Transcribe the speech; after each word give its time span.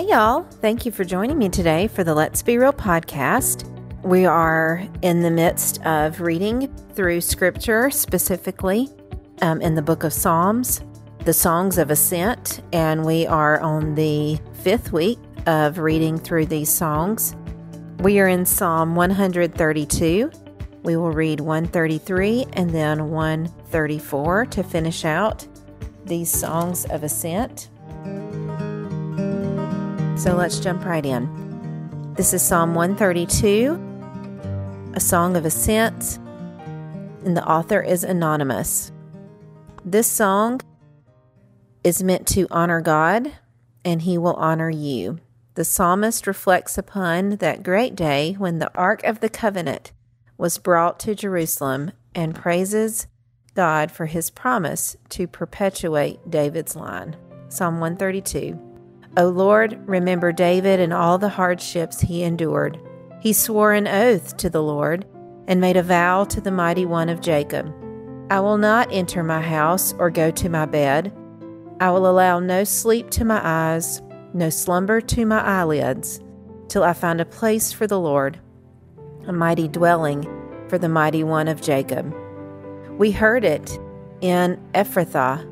Hey, 0.00 0.06
y'all. 0.06 0.44
Thank 0.62 0.86
you 0.86 0.92
for 0.92 1.04
joining 1.04 1.36
me 1.36 1.50
today 1.50 1.86
for 1.86 2.04
the 2.04 2.14
Let's 2.14 2.42
Be 2.42 2.56
Real 2.56 2.72
podcast. 2.72 3.68
We 4.02 4.24
are 4.24 4.82
in 5.02 5.20
the 5.20 5.30
midst 5.30 5.84
of 5.84 6.22
reading 6.22 6.74
through 6.94 7.20
scripture, 7.20 7.90
specifically 7.90 8.88
um, 9.42 9.60
in 9.60 9.74
the 9.74 9.82
book 9.82 10.02
of 10.02 10.14
Psalms, 10.14 10.82
the 11.26 11.34
Songs 11.34 11.76
of 11.76 11.90
Ascent, 11.90 12.62
and 12.72 13.04
we 13.04 13.26
are 13.26 13.60
on 13.60 13.94
the 13.94 14.40
fifth 14.62 14.90
week 14.90 15.18
of 15.44 15.76
reading 15.76 16.16
through 16.16 16.46
these 16.46 16.70
songs. 16.70 17.36
We 17.98 18.20
are 18.20 18.28
in 18.28 18.46
Psalm 18.46 18.94
132. 18.94 20.30
We 20.82 20.96
will 20.96 21.12
read 21.12 21.40
133 21.40 22.46
and 22.54 22.70
then 22.70 23.10
134 23.10 24.46
to 24.46 24.62
finish 24.62 25.04
out 25.04 25.46
these 26.06 26.32
songs 26.32 26.86
of 26.86 27.04
ascent. 27.04 27.68
So 30.20 30.36
let's 30.36 30.60
jump 30.60 30.84
right 30.84 31.06
in. 31.06 32.12
This 32.14 32.34
is 32.34 32.42
Psalm 32.42 32.74
132, 32.74 34.92
a 34.92 35.00
song 35.00 35.34
of 35.34 35.46
ascent, 35.46 36.18
and 37.24 37.34
the 37.34 37.48
author 37.48 37.80
is 37.80 38.04
anonymous. 38.04 38.92
This 39.82 40.06
song 40.06 40.60
is 41.82 42.02
meant 42.02 42.28
to 42.28 42.46
honor 42.50 42.82
God, 42.82 43.32
and 43.82 44.02
He 44.02 44.18
will 44.18 44.34
honor 44.34 44.68
you. 44.68 45.20
The 45.54 45.64
psalmist 45.64 46.26
reflects 46.26 46.76
upon 46.76 47.36
that 47.36 47.62
great 47.62 47.94
day 47.94 48.34
when 48.36 48.58
the 48.58 48.70
Ark 48.74 49.02
of 49.04 49.20
the 49.20 49.30
Covenant 49.30 49.90
was 50.36 50.58
brought 50.58 51.00
to 51.00 51.14
Jerusalem 51.14 51.92
and 52.14 52.34
praises 52.34 53.06
God 53.54 53.90
for 53.90 54.04
his 54.04 54.28
promise 54.28 54.98
to 55.08 55.26
perpetuate 55.26 56.30
David's 56.30 56.76
line. 56.76 57.16
Psalm 57.48 57.80
132. 57.80 58.69
O 59.16 59.28
Lord, 59.28 59.76
remember 59.88 60.30
David 60.30 60.78
and 60.78 60.92
all 60.92 61.18
the 61.18 61.28
hardships 61.28 62.00
he 62.00 62.22
endured. 62.22 62.80
He 63.20 63.32
swore 63.32 63.72
an 63.72 63.88
oath 63.88 64.36
to 64.36 64.48
the 64.48 64.62
Lord 64.62 65.04
and 65.48 65.60
made 65.60 65.76
a 65.76 65.82
vow 65.82 66.24
to 66.24 66.40
the 66.40 66.52
mighty 66.52 66.86
one 66.86 67.08
of 67.08 67.20
Jacob. 67.20 67.74
I 68.30 68.38
will 68.38 68.56
not 68.56 68.88
enter 68.92 69.24
my 69.24 69.40
house 69.40 69.92
or 69.98 70.10
go 70.10 70.30
to 70.30 70.48
my 70.48 70.64
bed. 70.64 71.12
I 71.80 71.90
will 71.90 72.08
allow 72.08 72.38
no 72.38 72.62
sleep 72.62 73.10
to 73.10 73.24
my 73.24 73.40
eyes, 73.42 74.00
no 74.32 74.48
slumber 74.48 75.00
to 75.00 75.26
my 75.26 75.40
eyelids, 75.40 76.20
till 76.68 76.84
I 76.84 76.92
find 76.92 77.20
a 77.20 77.24
place 77.24 77.72
for 77.72 77.88
the 77.88 77.98
Lord, 77.98 78.38
a 79.26 79.32
mighty 79.32 79.66
dwelling 79.66 80.24
for 80.68 80.78
the 80.78 80.88
mighty 80.88 81.24
one 81.24 81.48
of 81.48 81.60
Jacob. 81.60 82.14
We 82.96 83.10
heard 83.10 83.44
it 83.44 83.76
in 84.20 84.60
Ephrathah 84.72 85.49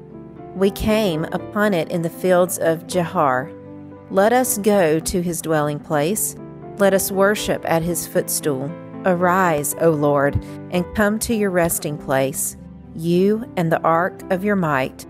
we 0.59 0.71
came 0.73 1.25
upon 1.27 1.73
it 1.73 1.89
in 1.91 2.03
the 2.03 2.11
fields 2.11 2.59
of 2.59 2.87
Jaar. 2.89 3.55
Let 4.11 4.33
us 4.33 4.59
go 4.59 4.99
to 4.99 5.23
his 5.23 5.41
dwelling 5.41 5.79
place. 5.79 6.35
Let 6.79 6.95
us 6.95 7.13
worship 7.13 7.63
at 7.65 7.83
his 7.83 8.09
footstool. 8.09 8.71
Arise, 9.05 9.77
O 9.81 9.91
Lord, 9.91 10.35
and 10.73 10.85
come 10.97 11.21
to 11.21 11.35
your 11.35 11.51
resting 11.51 11.97
place, 11.97 12.57
you 12.97 13.51
and 13.57 13.71
the 13.71 13.81
ark 13.83 14.21
of 14.33 14.43
your 14.43 14.57
might. 14.57 15.07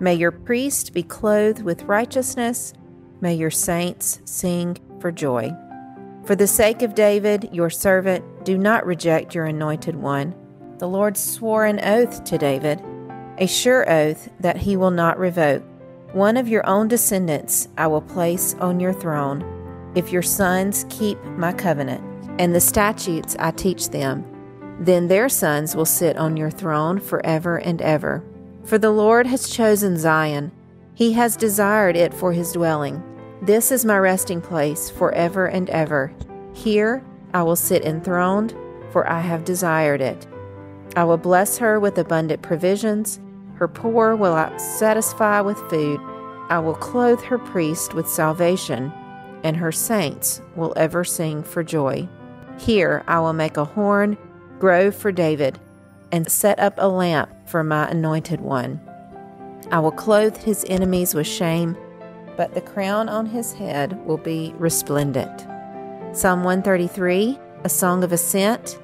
May 0.00 0.14
your 0.14 0.32
priest 0.32 0.92
be 0.92 1.04
clothed 1.04 1.62
with 1.62 1.84
righteousness. 1.84 2.72
May 3.20 3.34
your 3.34 3.50
saints 3.50 4.20
sing 4.24 4.78
for 5.00 5.12
joy. 5.12 5.52
For 6.24 6.34
the 6.34 6.48
sake 6.48 6.82
of 6.82 6.96
David, 6.96 7.50
your 7.52 7.70
servant, 7.70 8.44
do 8.44 8.58
not 8.58 8.84
reject 8.84 9.34
your 9.34 9.44
anointed 9.44 9.94
one. 9.94 10.34
The 10.78 10.88
Lord 10.88 11.16
swore 11.16 11.66
an 11.66 11.80
oath 11.84 12.24
to 12.24 12.38
David 12.38 12.82
a 13.38 13.46
sure 13.46 13.90
oath 13.90 14.28
that 14.40 14.56
he 14.56 14.76
will 14.76 14.90
not 14.90 15.18
revoke. 15.18 15.62
One 16.12 16.36
of 16.36 16.48
your 16.48 16.66
own 16.66 16.88
descendants 16.88 17.68
I 17.76 17.86
will 17.86 18.02
place 18.02 18.54
on 18.60 18.80
your 18.80 18.92
throne, 18.92 19.92
if 19.94 20.12
your 20.12 20.22
sons 20.22 20.86
keep 20.88 21.22
my 21.24 21.52
covenant 21.52 22.02
and 22.38 22.54
the 22.54 22.60
statutes 22.60 23.36
I 23.38 23.50
teach 23.50 23.90
them. 23.90 24.24
Then 24.80 25.08
their 25.08 25.28
sons 25.28 25.74
will 25.74 25.84
sit 25.84 26.16
on 26.16 26.36
your 26.36 26.50
throne 26.50 27.00
forever 27.00 27.58
and 27.58 27.82
ever. 27.82 28.22
For 28.64 28.78
the 28.78 28.90
Lord 28.90 29.26
has 29.26 29.48
chosen 29.48 29.96
Zion, 29.96 30.52
he 30.94 31.12
has 31.12 31.36
desired 31.36 31.96
it 31.96 32.14
for 32.14 32.32
his 32.32 32.52
dwelling. 32.52 33.02
This 33.42 33.70
is 33.70 33.84
my 33.84 33.98
resting 33.98 34.40
place 34.40 34.90
forever 34.90 35.46
and 35.46 35.68
ever. 35.70 36.12
Here 36.54 37.04
I 37.32 37.42
will 37.42 37.56
sit 37.56 37.84
enthroned, 37.84 38.54
for 38.90 39.08
I 39.08 39.20
have 39.20 39.44
desired 39.44 40.00
it. 40.00 40.26
I 40.96 41.04
will 41.04 41.18
bless 41.18 41.58
her 41.58 41.78
with 41.78 41.98
abundant 41.98 42.42
provisions 42.42 43.20
her 43.58 43.68
poor 43.68 44.14
will 44.14 44.34
I 44.34 44.56
satisfy 44.56 45.40
with 45.40 45.58
food. 45.68 46.00
I 46.48 46.58
will 46.58 46.74
clothe 46.74 47.20
her 47.22 47.38
priest 47.38 47.92
with 47.92 48.08
salvation, 48.08 48.92
and 49.42 49.56
her 49.56 49.72
saints 49.72 50.40
will 50.56 50.72
ever 50.76 51.04
sing 51.04 51.42
for 51.42 51.62
joy. 51.62 52.08
Here 52.58 53.04
I 53.06 53.20
will 53.20 53.32
make 53.32 53.56
a 53.56 53.64
horn 53.64 54.16
grow 54.58 54.90
for 54.90 55.12
David, 55.12 55.58
and 56.10 56.30
set 56.30 56.58
up 56.58 56.74
a 56.78 56.88
lamp 56.88 57.30
for 57.46 57.62
my 57.62 57.88
anointed 57.88 58.40
one. 58.40 58.80
I 59.70 59.78
will 59.78 59.92
clothe 59.92 60.36
his 60.36 60.64
enemies 60.68 61.14
with 61.14 61.26
shame, 61.26 61.76
but 62.36 62.54
the 62.54 62.60
crown 62.60 63.08
on 63.08 63.26
his 63.26 63.52
head 63.52 64.04
will 64.06 64.18
be 64.18 64.54
resplendent. 64.58 65.46
Psalm 66.16 66.44
133, 66.44 67.38
a 67.64 67.68
song 67.68 68.02
of 68.02 68.12
ascent, 68.12 68.78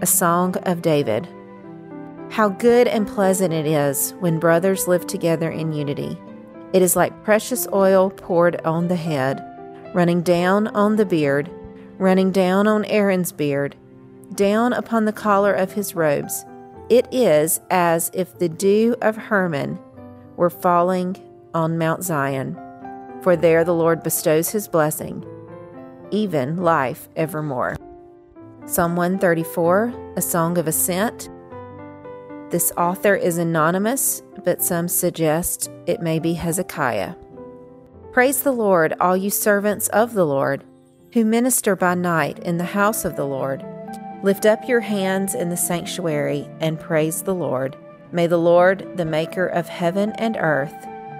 a 0.00 0.06
song 0.06 0.56
of 0.64 0.82
David. 0.82 1.28
How 2.30 2.48
good 2.48 2.86
and 2.86 3.08
pleasant 3.08 3.52
it 3.52 3.66
is 3.66 4.14
when 4.20 4.38
brothers 4.38 4.86
live 4.86 5.04
together 5.04 5.50
in 5.50 5.72
unity. 5.72 6.16
It 6.72 6.80
is 6.80 6.94
like 6.94 7.24
precious 7.24 7.66
oil 7.72 8.08
poured 8.08 8.60
on 8.60 8.86
the 8.86 8.94
head, 8.94 9.44
running 9.92 10.22
down 10.22 10.68
on 10.68 10.94
the 10.94 11.04
beard, 11.04 11.50
running 11.98 12.30
down 12.30 12.68
on 12.68 12.84
Aaron's 12.84 13.32
beard, 13.32 13.74
down 14.36 14.72
upon 14.72 15.06
the 15.06 15.12
collar 15.12 15.52
of 15.52 15.72
his 15.72 15.96
robes. 15.96 16.44
It 16.88 17.08
is 17.10 17.60
as 17.68 18.12
if 18.14 18.38
the 18.38 18.48
dew 18.48 18.94
of 19.02 19.16
Hermon 19.16 19.80
were 20.36 20.50
falling 20.50 21.16
on 21.52 21.78
Mount 21.78 22.04
Zion, 22.04 22.56
for 23.22 23.34
there 23.34 23.64
the 23.64 23.74
Lord 23.74 24.04
bestows 24.04 24.50
his 24.50 24.68
blessing, 24.68 25.26
even 26.12 26.58
life 26.58 27.08
evermore. 27.16 27.76
Psalm 28.66 28.94
134, 28.94 30.12
a 30.16 30.22
song 30.22 30.58
of 30.58 30.68
ascent. 30.68 31.28
This 32.50 32.72
author 32.76 33.14
is 33.14 33.38
anonymous, 33.38 34.24
but 34.44 34.60
some 34.60 34.88
suggest 34.88 35.70
it 35.86 36.02
may 36.02 36.18
be 36.18 36.32
Hezekiah. 36.32 37.14
Praise 38.12 38.42
the 38.42 38.50
Lord, 38.50 38.92
all 38.98 39.16
you 39.16 39.30
servants 39.30 39.86
of 39.88 40.14
the 40.14 40.26
Lord, 40.26 40.64
who 41.12 41.24
minister 41.24 41.76
by 41.76 41.94
night 41.94 42.40
in 42.40 42.58
the 42.58 42.64
house 42.64 43.04
of 43.04 43.14
the 43.14 43.24
Lord. 43.24 43.64
Lift 44.24 44.46
up 44.46 44.68
your 44.68 44.80
hands 44.80 45.36
in 45.36 45.48
the 45.48 45.56
sanctuary 45.56 46.48
and 46.58 46.80
praise 46.80 47.22
the 47.22 47.36
Lord. 47.36 47.76
May 48.10 48.26
the 48.26 48.36
Lord, 48.36 48.96
the 48.96 49.04
maker 49.04 49.46
of 49.46 49.68
heaven 49.68 50.10
and 50.18 50.36
earth, 50.36 50.74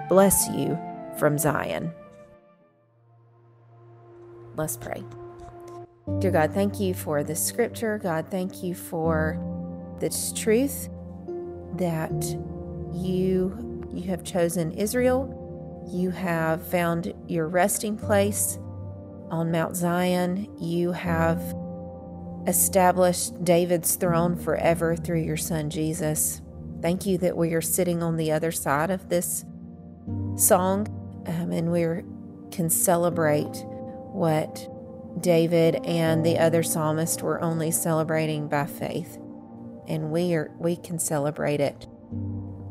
bless 0.09 0.49
you 0.49 0.77
from 1.17 1.37
Zion. 1.37 1.93
Let's 4.57 4.75
pray. 4.75 5.05
Dear 6.19 6.31
God, 6.31 6.53
thank 6.53 6.81
you 6.81 6.93
for 6.93 7.23
this 7.23 7.41
scripture. 7.41 7.97
God, 7.99 8.27
thank 8.29 8.61
you 8.61 8.75
for 8.75 9.39
this 10.01 10.33
truth 10.33 10.89
that 11.77 12.11
you 12.93 13.87
you 13.93 14.09
have 14.09 14.23
chosen 14.23 14.71
Israel. 14.71 15.37
You 15.91 16.11
have 16.11 16.65
found 16.65 17.13
your 17.27 17.47
resting 17.47 17.97
place 17.97 18.57
on 19.29 19.51
Mount 19.51 19.75
Zion. 19.75 20.47
You 20.59 20.91
have 20.93 21.41
established 22.47 23.43
David's 23.43 23.95
throne 23.95 24.35
forever 24.35 24.95
through 24.95 25.21
your 25.21 25.37
son 25.37 25.69
Jesus. 25.69 26.41
Thank 26.81 27.05
you 27.05 27.17
that 27.19 27.37
we 27.37 27.53
are 27.53 27.61
sitting 27.61 28.01
on 28.01 28.17
the 28.17 28.31
other 28.31 28.51
side 28.51 28.89
of 28.89 29.09
this 29.09 29.45
song 30.35 30.87
um, 31.27 31.51
and 31.51 31.71
we 31.71 31.85
can 32.51 32.69
celebrate 32.69 33.63
what 34.13 34.67
David 35.21 35.75
and 35.85 36.25
the 36.25 36.39
other 36.39 36.63
psalmist 36.63 37.21
were 37.21 37.41
only 37.41 37.69
celebrating 37.69 38.47
by 38.47 38.65
faith 38.65 39.20
and 39.87 40.11
we 40.11 40.33
are 40.33 40.51
we 40.59 40.75
can 40.75 40.99
celebrate 40.99 41.59
it 41.59 41.87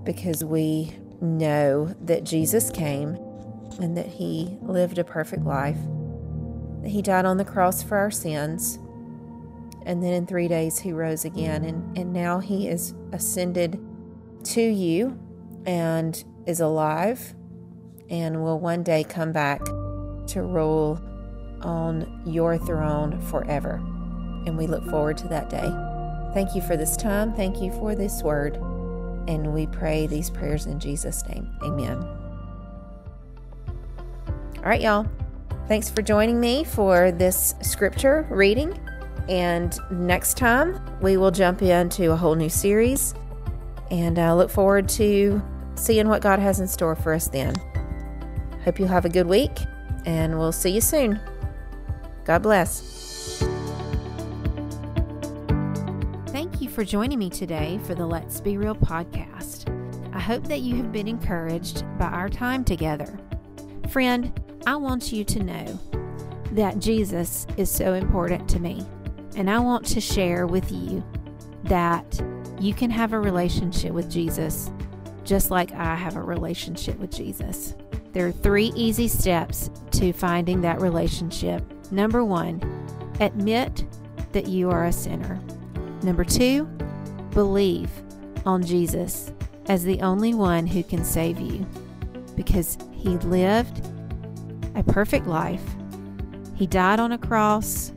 because 0.04 0.44
we 0.44 0.92
know 1.20 1.94
that 2.00 2.24
Jesus 2.24 2.70
came 2.70 3.18
and 3.80 3.96
that 3.96 4.06
he 4.06 4.58
lived 4.62 4.98
a 4.98 5.04
perfect 5.04 5.44
life. 5.44 5.78
He 6.84 7.02
died 7.02 7.24
on 7.24 7.36
the 7.36 7.44
cross 7.44 7.82
for 7.82 7.98
our 7.98 8.10
sins 8.10 8.78
and 9.86 10.02
then 10.02 10.12
in 10.12 10.26
3 10.26 10.48
days 10.48 10.78
he 10.78 10.92
rose 10.92 11.24
again 11.24 11.64
and 11.64 11.98
and 11.98 12.12
now 12.12 12.38
he 12.38 12.68
is 12.68 12.94
ascended 13.12 13.78
to 14.44 14.62
you 14.62 15.18
and 15.66 16.24
is 16.46 16.60
alive 16.60 17.34
and 18.08 18.42
will 18.42 18.58
one 18.58 18.82
day 18.82 19.04
come 19.04 19.32
back 19.32 19.64
to 20.26 20.42
rule 20.42 21.00
on 21.62 22.22
your 22.24 22.56
throne 22.56 23.20
forever. 23.20 23.74
And 24.46 24.56
we 24.56 24.66
look 24.66 24.84
forward 24.88 25.18
to 25.18 25.28
that 25.28 25.50
day 25.50 25.89
Thank 26.32 26.54
you 26.54 26.62
for 26.62 26.76
this 26.76 26.96
time. 26.96 27.32
Thank 27.34 27.60
you 27.60 27.72
for 27.72 27.94
this 27.94 28.22
word. 28.22 28.56
And 29.28 29.52
we 29.52 29.66
pray 29.66 30.06
these 30.06 30.30
prayers 30.30 30.66
in 30.66 30.78
Jesus' 30.78 31.26
name. 31.28 31.50
Amen. 31.62 31.98
All 34.58 34.64
right, 34.64 34.80
y'all. 34.80 35.06
Thanks 35.68 35.88
for 35.88 36.02
joining 36.02 36.40
me 36.40 36.64
for 36.64 37.12
this 37.12 37.54
scripture 37.62 38.26
reading. 38.30 38.78
And 39.28 39.78
next 39.90 40.36
time, 40.36 40.80
we 41.00 41.16
will 41.16 41.30
jump 41.30 41.62
into 41.62 42.10
a 42.10 42.16
whole 42.16 42.34
new 42.34 42.48
series. 42.48 43.14
And 43.90 44.18
I 44.18 44.32
look 44.32 44.50
forward 44.50 44.88
to 44.90 45.40
seeing 45.76 46.08
what 46.08 46.22
God 46.22 46.38
has 46.38 46.60
in 46.60 46.68
store 46.68 46.96
for 46.96 47.12
us 47.12 47.28
then. 47.28 47.54
Hope 48.64 48.78
you'll 48.78 48.88
have 48.88 49.04
a 49.04 49.08
good 49.08 49.26
week, 49.26 49.52
and 50.04 50.38
we'll 50.38 50.52
see 50.52 50.70
you 50.70 50.80
soon. 50.80 51.20
God 52.24 52.42
bless. 52.42 52.99
For 56.70 56.84
joining 56.84 57.18
me 57.18 57.28
today 57.28 57.80
for 57.84 57.96
the 57.96 58.06
Let's 58.06 58.40
Be 58.40 58.56
Real 58.56 58.76
podcast. 58.76 59.68
I 60.14 60.20
hope 60.20 60.44
that 60.44 60.60
you 60.60 60.76
have 60.76 60.92
been 60.92 61.08
encouraged 61.08 61.82
by 61.98 62.06
our 62.06 62.28
time 62.28 62.62
together. 62.64 63.18
Friend, 63.88 64.32
I 64.66 64.76
want 64.76 65.12
you 65.12 65.24
to 65.24 65.42
know 65.42 65.80
that 66.52 66.78
Jesus 66.78 67.44
is 67.56 67.68
so 67.68 67.94
important 67.94 68.48
to 68.50 68.60
me. 68.60 68.86
And 69.36 69.50
I 69.50 69.58
want 69.58 69.84
to 69.86 70.00
share 70.00 70.46
with 70.46 70.70
you 70.70 71.02
that 71.64 72.22
you 72.60 72.72
can 72.72 72.90
have 72.90 73.14
a 73.14 73.20
relationship 73.20 73.92
with 73.92 74.08
Jesus 74.08 74.70
just 75.24 75.50
like 75.50 75.72
I 75.72 75.96
have 75.96 76.16
a 76.16 76.22
relationship 76.22 76.98
with 77.00 77.10
Jesus. 77.10 77.74
There 78.12 78.28
are 78.28 78.32
three 78.32 78.72
easy 78.76 79.08
steps 79.08 79.70
to 79.92 80.12
finding 80.12 80.60
that 80.60 80.80
relationship. 80.80 81.64
Number 81.90 82.24
one, 82.24 82.62
admit 83.18 83.84
that 84.32 84.46
you 84.46 84.70
are 84.70 84.84
a 84.84 84.92
sinner. 84.92 85.40
Number 86.02 86.24
two, 86.24 86.64
believe 87.32 87.90
on 88.46 88.64
Jesus 88.64 89.32
as 89.66 89.84
the 89.84 90.00
only 90.00 90.34
one 90.34 90.66
who 90.66 90.82
can 90.82 91.04
save 91.04 91.38
you 91.38 91.66
because 92.34 92.78
he 92.92 93.10
lived 93.18 93.86
a 94.74 94.82
perfect 94.82 95.26
life. 95.26 95.62
He 96.54 96.66
died 96.66 97.00
on 97.00 97.12
a 97.12 97.18
cross. 97.18 97.92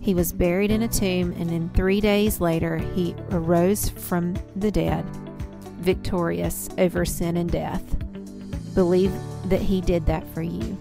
He 0.00 0.14
was 0.14 0.32
buried 0.32 0.70
in 0.70 0.82
a 0.82 0.88
tomb, 0.88 1.32
and 1.38 1.50
then 1.50 1.70
three 1.74 2.00
days 2.00 2.40
later, 2.40 2.78
he 2.78 3.14
arose 3.30 3.88
from 3.88 4.36
the 4.56 4.70
dead, 4.70 5.04
victorious 5.80 6.68
over 6.78 7.04
sin 7.04 7.36
and 7.36 7.50
death. 7.50 7.82
Believe 8.74 9.12
that 9.46 9.60
he 9.60 9.80
did 9.80 10.06
that 10.06 10.26
for 10.32 10.42
you. 10.42 10.78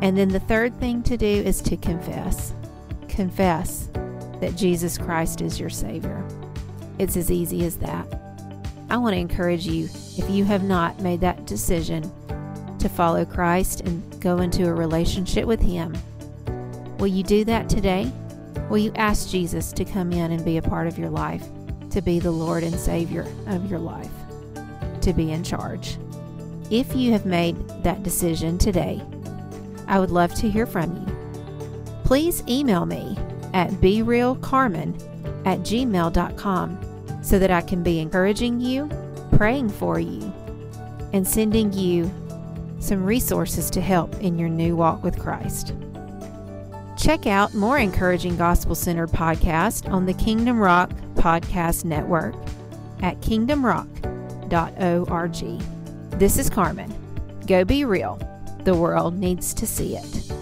And 0.00 0.16
then 0.16 0.28
the 0.28 0.40
third 0.40 0.78
thing 0.80 1.02
to 1.04 1.16
do 1.16 1.26
is 1.26 1.60
to 1.62 1.76
confess. 1.76 2.54
Confess 3.08 3.88
that 4.42 4.56
Jesus 4.56 4.98
Christ 4.98 5.40
is 5.40 5.60
your 5.60 5.70
Savior. 5.70 6.26
It's 6.98 7.16
as 7.16 7.30
easy 7.30 7.64
as 7.64 7.76
that. 7.76 8.06
I 8.90 8.96
want 8.96 9.14
to 9.14 9.20
encourage 9.20 9.68
you, 9.68 9.84
if 10.18 10.28
you 10.28 10.44
have 10.44 10.64
not 10.64 10.98
made 11.00 11.20
that 11.20 11.46
decision, 11.46 12.02
to 12.80 12.88
follow 12.88 13.24
Christ 13.24 13.82
and 13.82 14.20
go 14.20 14.38
into 14.38 14.66
a 14.66 14.74
relationship 14.74 15.46
with 15.46 15.62
Him. 15.62 15.96
Will 16.98 17.06
you 17.06 17.22
do 17.22 17.44
that 17.44 17.68
today? 17.68 18.10
Will 18.68 18.78
you 18.78 18.92
ask 18.96 19.28
Jesus 19.28 19.72
to 19.74 19.84
come 19.84 20.12
in 20.12 20.32
and 20.32 20.44
be 20.44 20.56
a 20.56 20.62
part 20.62 20.88
of 20.88 20.98
your 20.98 21.10
life, 21.10 21.46
to 21.90 22.02
be 22.02 22.18
the 22.18 22.32
Lord 22.32 22.64
and 22.64 22.74
Savior 22.74 23.24
of 23.46 23.70
your 23.70 23.78
life, 23.78 24.10
to 25.02 25.12
be 25.12 25.30
in 25.30 25.44
charge? 25.44 25.98
If 26.68 26.96
you 26.96 27.12
have 27.12 27.26
made 27.26 27.56
that 27.84 28.02
decision 28.02 28.58
today, 28.58 29.00
I 29.86 30.00
would 30.00 30.10
love 30.10 30.34
to 30.34 30.50
hear 30.50 30.66
from 30.66 30.96
you. 30.96 31.92
Please 32.02 32.42
email 32.48 32.86
me 32.86 33.16
at 33.52 33.70
berealcarmen 33.72 34.96
at 35.46 35.60
gmail.com 35.60 36.78
so 37.22 37.38
that 37.38 37.50
I 37.50 37.60
can 37.60 37.82
be 37.82 38.00
encouraging 38.00 38.60
you, 38.60 38.90
praying 39.32 39.70
for 39.70 40.00
you, 40.00 40.32
and 41.12 41.26
sending 41.26 41.72
you 41.72 42.10
some 42.80 43.04
resources 43.04 43.70
to 43.70 43.80
help 43.80 44.14
in 44.20 44.38
your 44.38 44.48
new 44.48 44.76
walk 44.76 45.02
with 45.02 45.18
Christ. 45.18 45.74
Check 46.96 47.26
out 47.26 47.54
more 47.54 47.78
encouraging 47.78 48.36
gospel 48.36 48.74
centered 48.74 49.10
podcasts 49.10 49.90
on 49.90 50.06
the 50.06 50.14
Kingdom 50.14 50.58
Rock 50.58 50.90
Podcast 51.14 51.84
Network 51.84 52.34
at 53.02 53.20
kingdomrock.org. 53.20 56.18
This 56.18 56.38
is 56.38 56.50
Karmen. 56.50 57.46
Go 57.46 57.64
be 57.64 57.84
real. 57.84 58.18
The 58.64 58.74
world 58.74 59.18
needs 59.18 59.54
to 59.54 59.66
see 59.66 59.96
it. 59.96 60.41